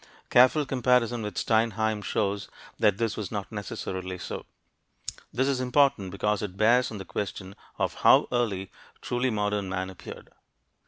Careful 0.31 0.65
comparison 0.65 1.21
with 1.21 1.37
Steinheim 1.37 2.01
shows 2.01 2.49
that 2.79 2.97
this 2.97 3.15
was 3.15 3.31
not 3.31 3.51
necessarily 3.51 4.17
so. 4.17 4.47
This 5.31 5.47
is 5.47 5.61
important 5.61 6.09
because 6.09 6.41
it 6.41 6.57
bears 6.57 6.89
on 6.89 6.97
the 6.97 7.05
question 7.05 7.55
of 7.77 7.93
how 8.01 8.27
early 8.31 8.71
truly 9.03 9.29
"modern" 9.29 9.69
man 9.69 9.91
appeared. 9.91 10.31